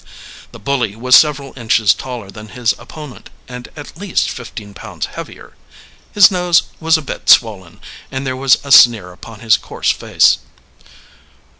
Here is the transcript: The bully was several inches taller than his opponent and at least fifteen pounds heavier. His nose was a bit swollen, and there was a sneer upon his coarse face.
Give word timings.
The 0.51 0.57
bully 0.57 0.95
was 0.95 1.15
several 1.15 1.53
inches 1.55 1.93
taller 1.93 2.31
than 2.31 2.47
his 2.47 2.73
opponent 2.79 3.29
and 3.47 3.69
at 3.75 3.95
least 3.95 4.31
fifteen 4.31 4.73
pounds 4.73 5.05
heavier. 5.05 5.53
His 6.11 6.31
nose 6.31 6.63
was 6.79 6.97
a 6.97 7.03
bit 7.03 7.29
swollen, 7.29 7.79
and 8.11 8.25
there 8.25 8.35
was 8.35 8.57
a 8.63 8.71
sneer 8.71 9.11
upon 9.11 9.41
his 9.41 9.57
coarse 9.57 9.91
face. 9.91 10.39